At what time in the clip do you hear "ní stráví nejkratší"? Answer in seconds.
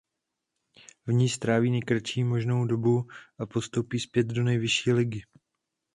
1.13-2.23